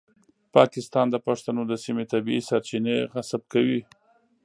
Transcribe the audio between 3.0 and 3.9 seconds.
غصب کوي.